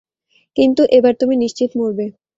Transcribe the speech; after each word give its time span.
কিন্তু 0.57 0.81
এবার 0.97 1.13
তুমি 1.21 1.35
নিশ্চিত 1.37 1.69
মরবে। 1.79 2.05